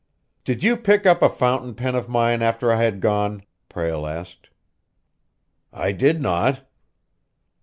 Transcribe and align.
"Did 0.43 0.63
you 0.63 0.77
pick 0.77 1.05
up 1.05 1.21
a 1.21 1.29
fountain 1.29 1.75
pen 1.75 1.93
of 1.93 2.09
mine 2.09 2.41
after 2.41 2.73
I 2.73 2.81
had 2.83 3.01
gone?" 3.01 3.43
Prale 3.69 4.07
asked. 4.09 4.49
"I 5.71 5.91
did 5.91 6.19
not." 6.19 6.63